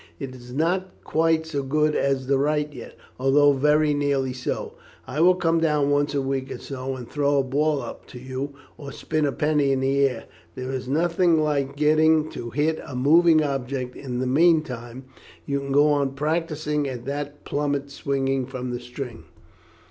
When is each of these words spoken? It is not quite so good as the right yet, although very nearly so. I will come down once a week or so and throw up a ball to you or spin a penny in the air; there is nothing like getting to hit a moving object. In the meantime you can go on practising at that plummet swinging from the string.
It 0.19 0.33
is 0.33 0.51
not 0.51 1.03
quite 1.03 1.45
so 1.45 1.61
good 1.61 1.95
as 1.95 2.25
the 2.25 2.39
right 2.39 2.73
yet, 2.73 2.95
although 3.19 3.53
very 3.53 3.93
nearly 3.93 4.33
so. 4.33 4.73
I 5.05 5.19
will 5.21 5.35
come 5.35 5.59
down 5.59 5.91
once 5.91 6.15
a 6.15 6.23
week 6.23 6.49
or 6.51 6.57
so 6.57 6.95
and 6.95 7.07
throw 7.07 7.37
up 7.37 7.45
a 7.45 7.49
ball 7.49 7.99
to 8.07 8.17
you 8.19 8.55
or 8.79 8.91
spin 8.91 9.27
a 9.27 9.31
penny 9.31 9.71
in 9.71 9.79
the 9.79 10.03
air; 10.07 10.25
there 10.55 10.71
is 10.71 10.87
nothing 10.87 11.39
like 11.39 11.75
getting 11.75 12.31
to 12.31 12.49
hit 12.49 12.79
a 12.83 12.95
moving 12.95 13.43
object. 13.43 13.95
In 13.95 14.17
the 14.17 14.25
meantime 14.25 15.05
you 15.45 15.59
can 15.59 15.71
go 15.71 15.89
on 15.91 16.15
practising 16.15 16.87
at 16.87 17.05
that 17.05 17.45
plummet 17.45 17.91
swinging 17.91 18.47
from 18.47 18.71
the 18.71 18.79
string. 18.79 19.25